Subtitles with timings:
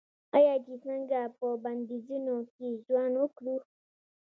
[0.37, 3.55] آیا چې څنګه په بندیزونو کې ژوند وکړو؟